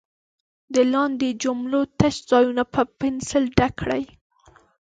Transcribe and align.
د 0.73 0.75
لاندې 0.93 1.29
جملو 1.43 1.81
تش 1.99 2.15
ځایونه 2.31 2.63
په 2.73 2.81
پنسل 2.99 3.43
ډک 3.57 3.73
کړئ. 3.81 4.03